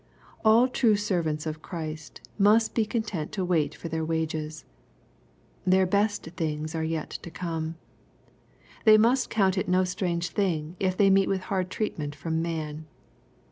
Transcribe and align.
All 0.43 0.67
true 0.67 0.95
servants 0.95 1.45
of 1.45 1.61
Christ 1.61 2.21
must 2.39 2.73
be 2.73 2.85
content 2.87 3.31
to 3.33 3.45
wait 3.45 3.75
for 3.75 3.87
their 3.87 4.03
wages. 4.03 4.65
Their 5.63 5.85
best 5.85 6.23
things 6.23 6.73
are 6.73 6.83
yet 6.83 7.11
to 7.21 7.29
come. 7.29 7.75
They 8.83 8.97
must 8.97 9.29
count 9.29 9.59
it 9.59 9.69
no 9.69 9.83
strange 9.83 10.29
thing, 10.29 10.75
if 10.79 10.97
they 10.97 11.11
meet 11.11 11.29
with 11.29 11.41
hard 11.41 11.69
treatment 11.69 12.15
from 12.15 12.41
man. 12.41 12.87